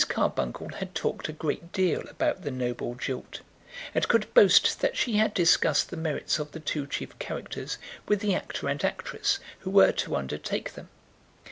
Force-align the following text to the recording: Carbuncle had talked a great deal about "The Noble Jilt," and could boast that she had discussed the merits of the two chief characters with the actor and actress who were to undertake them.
Carbuncle 0.09 0.69
had 0.77 0.95
talked 0.95 1.29
a 1.29 1.31
great 1.31 1.71
deal 1.71 2.01
about 2.09 2.41
"The 2.41 2.49
Noble 2.49 2.95
Jilt," 2.95 3.41
and 3.93 4.07
could 4.07 4.33
boast 4.33 4.79
that 4.79 4.97
she 4.97 5.17
had 5.17 5.31
discussed 5.35 5.91
the 5.91 5.95
merits 5.95 6.39
of 6.39 6.53
the 6.53 6.59
two 6.59 6.87
chief 6.87 7.19
characters 7.19 7.77
with 8.07 8.19
the 8.21 8.33
actor 8.33 8.67
and 8.67 8.83
actress 8.83 9.37
who 9.59 9.69
were 9.69 9.91
to 9.91 10.15
undertake 10.15 10.73
them. 10.73 10.89